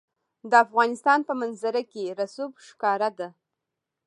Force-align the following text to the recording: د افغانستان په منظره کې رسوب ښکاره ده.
د 0.49 0.53
افغانستان 0.65 1.19
په 1.27 1.33
منظره 1.41 1.81
کې 1.91 2.15
رسوب 2.19 2.51
ښکاره 2.67 3.09
ده. 3.19 3.29